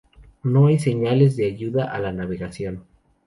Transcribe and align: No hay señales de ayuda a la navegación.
No 0.41 0.65
hay 0.65 0.79
señales 0.79 1.37
de 1.37 1.45
ayuda 1.45 1.93
a 1.93 1.99
la 1.99 2.11
navegación. 2.11 2.85